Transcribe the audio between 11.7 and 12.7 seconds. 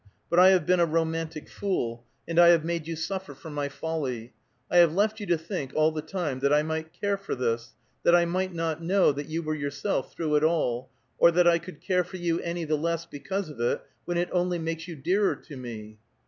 care for you any